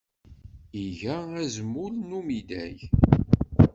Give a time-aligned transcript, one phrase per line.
[0.85, 2.77] Iga azmul n umidag.